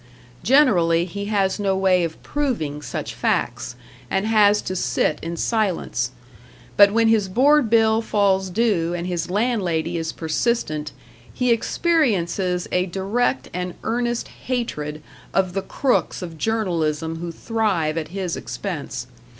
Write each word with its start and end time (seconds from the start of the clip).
Generally 0.41 1.05
he 1.05 1.25
has 1.25 1.59
no 1.59 1.77
way 1.77 2.03
of 2.03 2.23
proving 2.23 2.81
such 2.81 3.13
facts, 3.13 3.75
and 4.09 4.25
has 4.25 4.59
to 4.63 4.75
sit 4.75 5.19
in 5.21 5.37
silence; 5.37 6.09
but 6.75 6.91
when 6.91 7.07
his 7.07 7.29
board 7.29 7.69
bill 7.69 8.01
falls 8.01 8.49
due 8.49 8.95
and 8.95 9.05
his 9.05 9.29
landlady 9.29 9.97
is 9.97 10.11
persistent, 10.11 10.91
he 11.31 11.51
experiences 11.51 12.67
a 12.71 12.87
direct 12.87 13.51
and 13.53 13.75
earnest 13.83 14.29
hatred 14.47 15.03
of 15.35 15.53
the 15.53 15.61
crooks 15.61 16.23
of 16.23 16.35
journalism 16.35 17.17
who 17.17 17.31
thrive 17.31 17.95
at 17.95 18.07
his 18.07 18.35
expense. 18.35 19.05